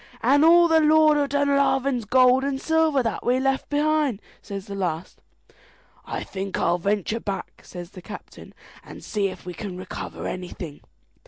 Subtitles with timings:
[0.23, 4.73] "And all the Lord of Dunlavin's gold and silver that we left behind!" says the
[4.73, 5.21] last.
[6.05, 10.81] "I think I'll venture back," says the captain, "and see if we can recover anything."